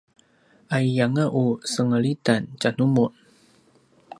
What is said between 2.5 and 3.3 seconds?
tjanumun